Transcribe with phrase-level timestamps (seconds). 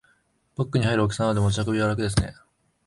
[0.57, 2.33] バッグに入る大きさなので持ち運びは楽ですね